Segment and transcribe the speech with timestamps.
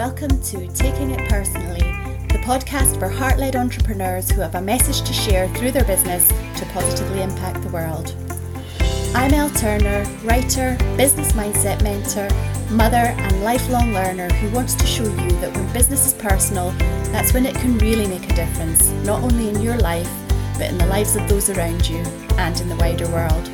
[0.00, 1.92] welcome to Taking It Personally,
[2.28, 6.26] the podcast for heart led entrepreneurs who have a message to share through their business
[6.58, 8.14] to positively impact the world.
[9.14, 12.30] I'm Elle Turner, writer, business mindset mentor,
[12.74, 16.70] mother, and lifelong learner who wants to show you that when business is personal,
[17.12, 20.10] that's when it can really make a difference, not only in your life,
[20.54, 21.98] but in the lives of those around you
[22.38, 23.50] and in the wider world.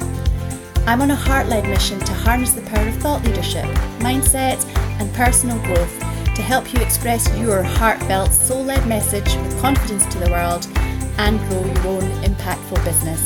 [0.87, 3.65] I'm on a heart led mission to harness the power of thought leadership,
[3.99, 4.65] mindset,
[5.01, 6.06] and personal growth
[6.37, 10.69] to help you express your heartfelt, soul led message with confidence to the world
[11.17, 13.23] and grow your own impactful business.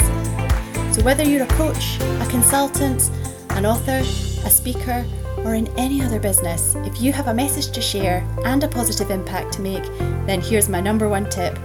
[0.96, 3.10] So, whether you're a coach, a consultant,
[3.50, 5.04] an author, a speaker,
[5.38, 9.10] or in any other business, if you have a message to share and a positive
[9.10, 9.84] impact to make,
[10.26, 11.58] then here's my number one tip.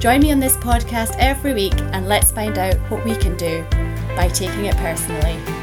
[0.00, 3.64] Join me on this podcast every week and let's find out what we can do
[4.16, 5.61] by taking it personally.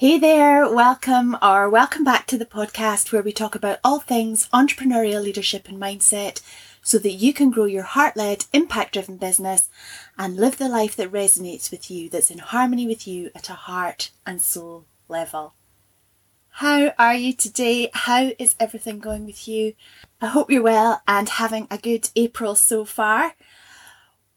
[0.00, 4.48] Hey there, welcome or welcome back to the podcast where we talk about all things
[4.50, 6.40] entrepreneurial leadership and mindset
[6.80, 9.68] so that you can grow your heart led, impact driven business
[10.16, 13.54] and live the life that resonates with you, that's in harmony with you at a
[13.54, 15.54] heart and soul level.
[16.50, 17.90] How are you today?
[17.92, 19.74] How is everything going with you?
[20.20, 23.34] I hope you're well and having a good April so far.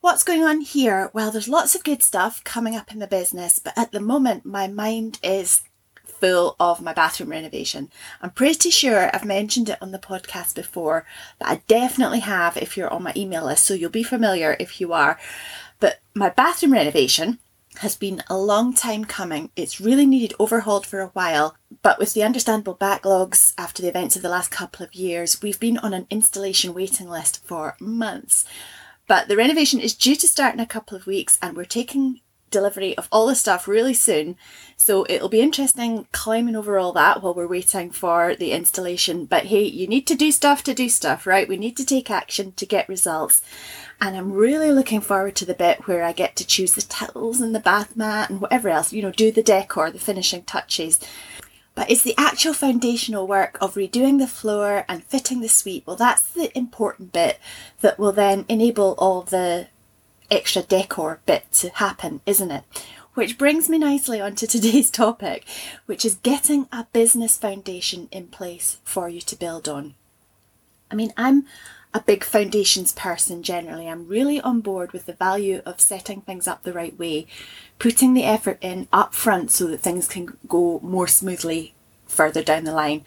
[0.01, 1.11] What's going on here?
[1.13, 4.43] Well, there's lots of good stuff coming up in the business, but at the moment,
[4.43, 5.61] my mind is
[6.03, 7.91] full of my bathroom renovation.
[8.19, 11.05] I'm pretty sure I've mentioned it on the podcast before,
[11.37, 14.81] but I definitely have if you're on my email list, so you'll be familiar if
[14.81, 15.19] you are.
[15.79, 17.37] But my bathroom renovation
[17.77, 19.51] has been a long time coming.
[19.55, 24.15] It's really needed overhauled for a while, but with the understandable backlogs after the events
[24.15, 28.45] of the last couple of years, we've been on an installation waiting list for months.
[29.07, 32.21] But the renovation is due to start in a couple of weeks, and we're taking
[32.51, 34.35] delivery of all the stuff really soon.
[34.77, 39.25] So it'll be interesting climbing over all that while we're waiting for the installation.
[39.25, 41.47] But hey, you need to do stuff to do stuff, right?
[41.47, 43.41] We need to take action to get results.
[43.99, 47.39] And I'm really looking forward to the bit where I get to choose the towels
[47.39, 50.99] and the bath mat and whatever else, you know, do the decor, the finishing touches.
[51.73, 55.83] But it's the actual foundational work of redoing the floor and fitting the suite.
[55.85, 57.39] Well, that's the important bit
[57.79, 59.67] that will then enable all the
[60.29, 62.63] extra decor bit to happen, isn't it?
[63.13, 65.45] Which brings me nicely onto today's topic,
[65.85, 69.95] which is getting a business foundation in place for you to build on.
[70.89, 71.45] I mean, I'm
[71.93, 73.87] a big foundations person generally.
[73.87, 77.27] I'm really on board with the value of setting things up the right way,
[77.79, 81.73] putting the effort in up front so that things can go more smoothly
[82.07, 83.03] further down the line.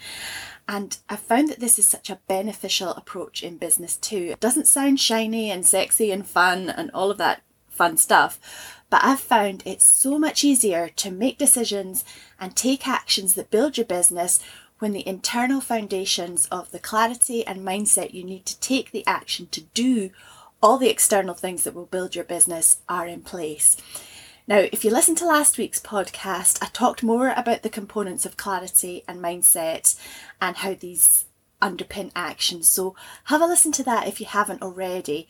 [0.67, 4.31] And I've found that this is such a beneficial approach in business too.
[4.33, 8.39] It doesn't sound shiny and sexy and fun and all of that fun stuff,
[8.89, 12.05] but I've found it's so much easier to make decisions
[12.39, 14.39] and take actions that build your business
[14.85, 19.47] when the internal foundations of the clarity and mindset you need to take the action
[19.47, 20.11] to do
[20.63, 23.79] all the external things that will build your business are in place.
[24.47, 28.37] Now, if you listen to last week's podcast, I talked more about the components of
[28.37, 29.99] clarity and mindset
[30.39, 31.25] and how these
[31.63, 32.69] underpin actions.
[32.69, 32.95] So
[33.25, 35.29] have a listen to that if you haven't already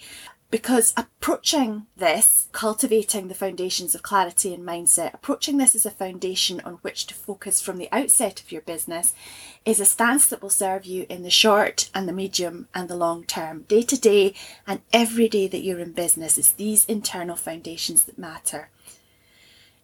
[0.50, 6.60] because approaching this, cultivating the foundations of clarity and mindset, approaching this as a foundation
[6.65, 9.12] on which to focus from the outset of your business
[9.65, 12.97] is a stance that will serve you in the short and the medium and the
[12.97, 14.34] long term, day to day
[14.66, 16.38] and every day that you're in business.
[16.38, 18.71] It's these internal foundations that matter.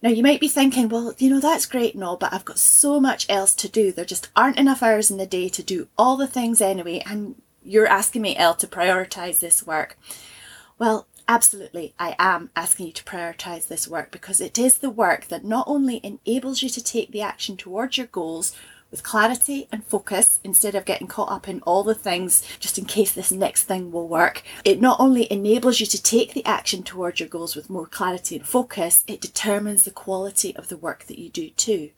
[0.02, 2.58] Now, you might be thinking, well, you know, that's great and all, but I've got
[2.58, 3.92] so much else to do.
[3.92, 7.02] There just aren't enough hours in the day to do all the things anyway.
[7.04, 9.98] And you're asking me, Elle, to prioritize this work.
[10.80, 15.26] Well, absolutely, I am asking you to prioritize this work because it is the work
[15.26, 18.56] that not only enables you to take the action towards your goals
[18.90, 22.86] with clarity and focus instead of getting caught up in all the things just in
[22.86, 24.42] case this next thing will work.
[24.64, 28.36] It not only enables you to take the action towards your goals with more clarity
[28.36, 31.90] and focus, it determines the quality of the work that you do too.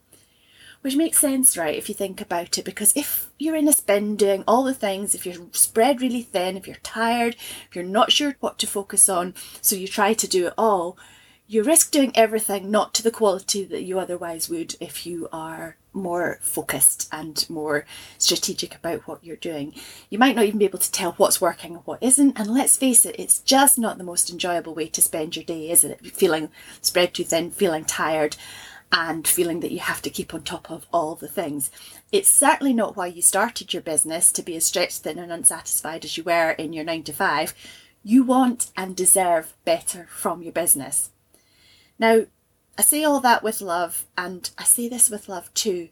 [0.82, 4.17] Which makes sense, right, if you think about it, because if you're in a spin
[4.17, 7.37] doing all the things, if you're spread really thin, if you're tired,
[7.69, 10.99] if you're not sure what to focus on, so you try to do it all,
[11.46, 15.76] you risk doing everything not to the quality that you otherwise would if you are
[15.93, 17.85] more focused and more
[18.17, 19.75] strategic about what you're doing.
[20.08, 22.38] You might not even be able to tell what's working and what isn't.
[22.38, 25.70] And let's face it, it's just not the most enjoyable way to spend your day,
[25.70, 26.05] is it?
[26.06, 26.49] Feeling
[26.81, 28.37] spread too thin, feeling tired,
[28.93, 31.71] and feeling that you have to keep on top of all the things.
[32.12, 36.05] It's certainly not why you started your business to be as stretched thin and unsatisfied
[36.05, 37.55] as you were in your nine to five.
[38.05, 41.11] You want and deserve better from your business.
[41.99, 42.27] Now,
[42.79, 45.88] I say all that with love, and I say this with love too.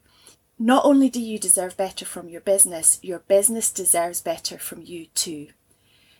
[0.59, 5.07] Not only do you deserve better from your business, your business deserves better from you
[5.15, 5.47] too.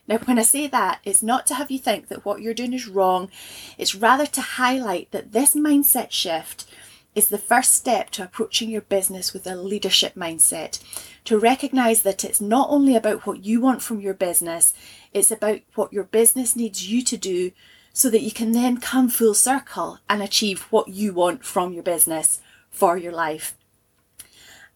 [0.08, 2.72] Now, when I say that, it's not to have you think that what you're doing
[2.72, 3.30] is wrong,
[3.78, 6.66] it's rather to highlight that this mindset shift
[7.14, 10.82] is the first step to approaching your business with a leadership mindset.
[11.24, 14.72] To recognize that it's not only about what you want from your business,
[15.12, 17.52] it's about what your business needs you to do
[17.92, 21.82] so that you can then come full circle and achieve what you want from your
[21.82, 22.40] business
[22.70, 23.54] for your life.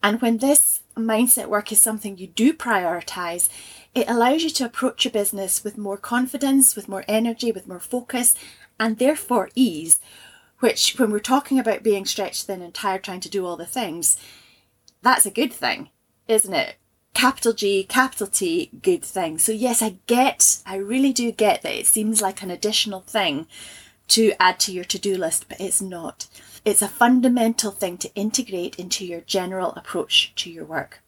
[0.03, 3.49] And when this mindset work is something you do prioritize,
[3.97, 7.79] it allows you to approach your business with more confidence, with more energy, with more
[7.79, 8.35] focus,
[8.79, 9.99] and therefore ease.
[10.59, 13.65] Which, when we're talking about being stretched thin and tired trying to do all the
[13.65, 14.15] things,
[15.01, 15.89] that's a good thing,
[16.27, 16.75] isn't it?
[17.15, 19.39] Capital G, capital T, good thing.
[19.39, 23.47] So, yes, I get, I really do get that it seems like an additional thing
[24.09, 26.27] to add to your to do list, but it's not.
[26.63, 31.01] It's a fundamental thing to integrate into your general approach to your work.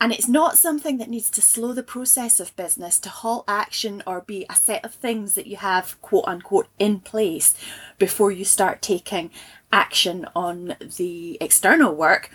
[0.00, 4.02] And it's not something that needs to slow the process of business, to halt action,
[4.06, 7.56] or be a set of things that you have, quote unquote, in place
[7.98, 9.30] before you start taking
[9.72, 12.30] action on the external work.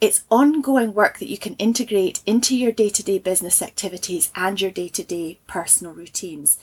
[0.00, 4.60] It's ongoing work that you can integrate into your day to day business activities and
[4.60, 6.58] your day to day personal routines.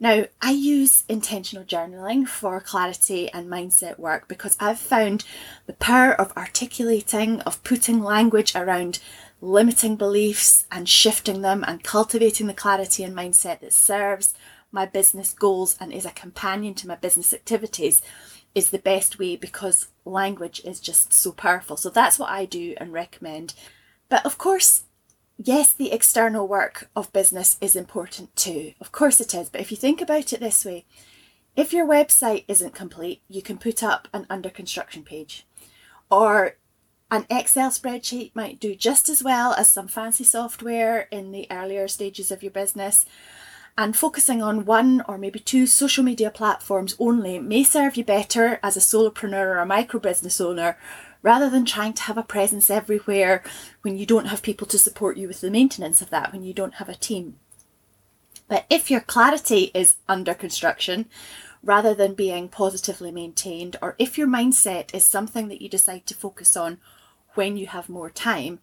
[0.00, 5.24] Now, I use intentional journaling for clarity and mindset work because I've found
[5.66, 9.00] the power of articulating, of putting language around
[9.40, 14.34] limiting beliefs and shifting them and cultivating the clarity and mindset that serves
[14.70, 18.02] my business goals and is a companion to my business activities
[18.54, 21.76] is the best way because language is just so powerful.
[21.76, 23.54] So that's what I do and recommend.
[24.08, 24.84] But of course,
[25.36, 28.74] yes, the external work of business is important too.
[28.80, 29.48] Of course it is.
[29.48, 30.84] But if you think about it this way,
[31.56, 35.46] if your website isn't complete, you can put up an under construction page.
[36.10, 36.56] Or
[37.10, 41.88] an Excel spreadsheet might do just as well as some fancy software in the earlier
[41.88, 43.06] stages of your business.
[43.78, 48.58] And focusing on one or maybe two social media platforms only may serve you better
[48.62, 50.76] as a solopreneur or a micro business owner
[51.22, 53.42] rather than trying to have a presence everywhere
[53.82, 56.52] when you don't have people to support you with the maintenance of that, when you
[56.52, 57.36] don't have a team.
[58.48, 61.06] But if your clarity is under construction,
[61.62, 66.14] rather than being positively maintained, or if your mindset is something that you decide to
[66.14, 66.78] focus on
[67.38, 68.58] when you have more time,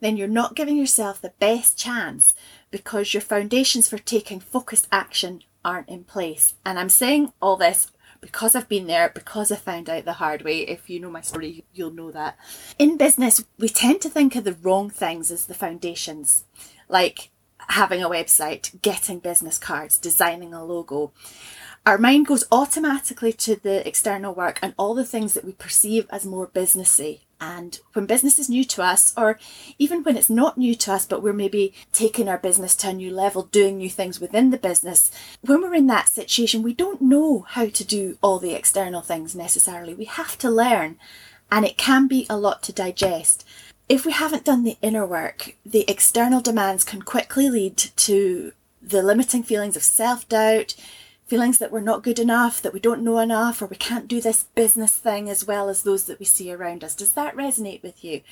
[0.00, 2.34] then you're not giving yourself the best chance
[2.70, 6.52] because your foundations for taking focused action aren't in place.
[6.62, 7.90] And I'm saying all this
[8.20, 10.60] because I've been there, because I found out the hard way.
[10.60, 12.36] If you know my story, you'll know that.
[12.78, 16.44] In business, we tend to think of the wrong things as the foundations,
[16.86, 17.30] like
[17.70, 21.12] having a website, getting business cards, designing a logo.
[21.86, 26.06] Our mind goes automatically to the external work and all the things that we perceive
[26.10, 29.38] as more businessy and when business is new to us, or
[29.78, 32.92] even when it's not new to us, but we're maybe taking our business to a
[32.92, 35.10] new level, doing new things within the business,
[35.42, 39.36] when we're in that situation, we don't know how to do all the external things
[39.36, 39.94] necessarily.
[39.94, 40.96] We have to learn,
[41.50, 43.46] and it can be a lot to digest.
[43.88, 49.02] If we haven't done the inner work, the external demands can quickly lead to the
[49.02, 50.74] limiting feelings of self doubt,
[51.28, 54.20] feelings that we're not good enough, that we don't know enough, or we can't do
[54.20, 56.94] this business thing as well as those that we see around us.
[56.94, 58.22] Does that resonate with you?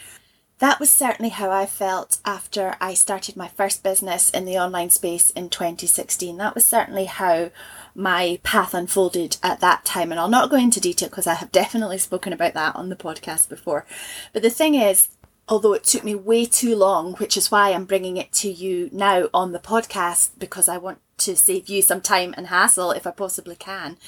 [0.59, 4.89] That was certainly how I felt after I started my first business in the online
[4.89, 6.39] space in 2016.
[6.39, 7.51] That was certainly how
[7.95, 10.11] my path unfolded at that time.
[10.11, 12.97] And I'll not go into detail because I have definitely spoken about that on the
[12.97, 13.85] podcast before.
[14.33, 15.09] But the thing is,
[15.47, 18.89] although it took me way too long, which is why I'm bringing it to you
[18.93, 23.07] now on the podcast because I want to save you some time and hassle if
[23.07, 23.99] I possibly can.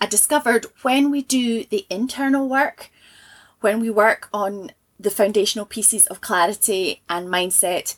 [0.00, 2.90] I discovered when we do the internal work,
[3.60, 7.96] when we work on the foundational pieces of clarity and mindset,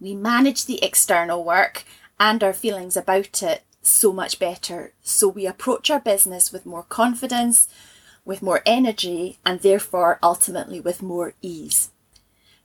[0.00, 1.84] we manage the external work
[2.18, 4.92] and our feelings about it so much better.
[5.02, 7.68] So we approach our business with more confidence,
[8.24, 11.90] with more energy, and therefore ultimately with more ease.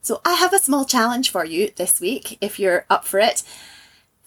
[0.01, 3.43] So I have a small challenge for you this week if you're up for it.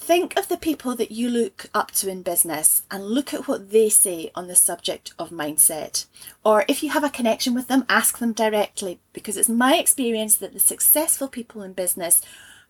[0.06, 3.72] Think of the people that you look up to in business and look at what
[3.72, 6.06] they say on the subject of mindset.
[6.44, 10.36] Or if you have a connection with them, ask them directly because it's my experience
[10.36, 12.22] that the successful people in business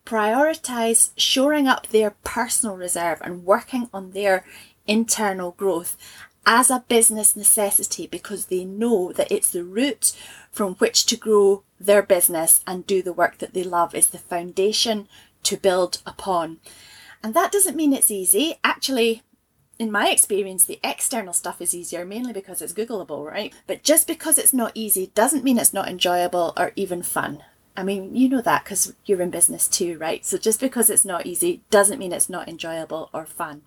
[0.03, 4.43] prioritize shoring up their personal reserve and working on their
[4.87, 5.95] internal growth
[6.43, 10.11] as a business necessity because they know that it's the route
[10.51, 14.17] from which to grow their business and do the work that they love is the
[14.17, 15.07] foundation
[15.43, 16.57] to build upon.
[17.27, 18.55] And that doesn't mean it's easy.
[18.63, 19.21] Actually,
[19.77, 23.53] in my experience, the external stuff is easier mainly because it's Googleable, right?
[23.67, 27.43] But just because it's not easy doesn't mean it's not enjoyable or even fun.
[27.75, 30.25] I mean, you know that because you're in business too, right?
[30.25, 33.63] So just because it's not easy doesn't mean it's not enjoyable or fun.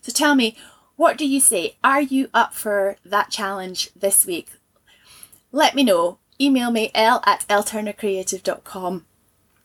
[0.00, 0.56] So tell me,
[0.94, 1.78] what do you say?
[1.82, 4.48] Are you up for that challenge this week?
[5.50, 6.18] Let me know.
[6.40, 9.06] Email me l at elleturnercreative.com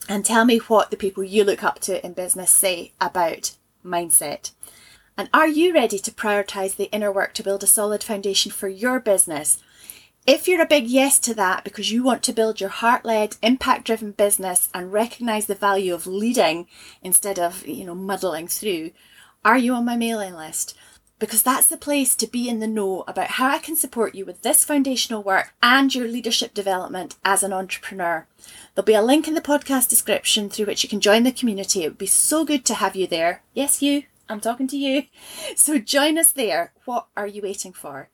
[0.07, 4.51] and tell me what the people you look up to in business say about mindset.
[5.17, 8.67] And are you ready to prioritize the inner work to build a solid foundation for
[8.67, 9.61] your business?
[10.27, 13.37] If you're a big yes to that because you want to build your heart led,
[13.41, 16.67] impact driven business and recognize the value of leading
[17.01, 18.91] instead of, you know, muddling through,
[19.45, 20.77] are you on my mailing list?
[21.19, 24.24] Because that's the place to be in the know about how I can support you
[24.24, 28.27] with this foundational work and your leadership development as an entrepreneur.
[28.75, 31.83] There'll be a link in the podcast description through which you can join the community.
[31.83, 33.41] It would be so good to have you there.
[33.53, 34.03] Yes, you.
[34.29, 35.03] I'm talking to you.
[35.55, 36.71] So join us there.
[36.86, 38.09] What are you waiting for?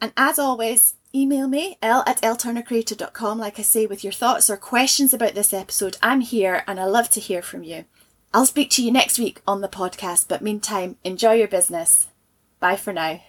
[0.00, 4.56] And as always, email me, l at elleturnercreative.com, like I say, with your thoughts or
[4.56, 5.96] questions about this episode.
[6.02, 7.84] I'm here and I love to hear from you.
[8.34, 12.06] I'll speak to you next week on the podcast, but meantime, enjoy your business.
[12.60, 13.20] Bye for now.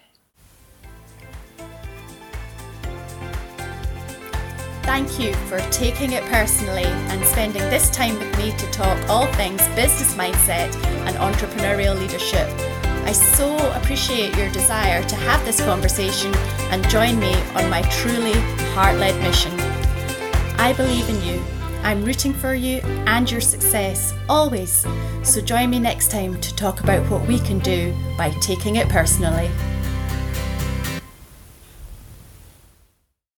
[4.84, 9.28] Thank you for taking it personally and spending this time with me to talk all
[9.34, 10.74] things business mindset
[11.08, 12.48] and entrepreneurial leadership.
[13.06, 16.34] I so appreciate your desire to have this conversation
[16.72, 18.40] and join me on my truly
[18.74, 19.58] heart led mission.
[20.60, 21.63] I believe in you.
[21.84, 24.86] I'm rooting for you and your success always.
[25.24, 28.90] So join me next time to talk about what we can do by taking it
[28.90, 29.50] personally.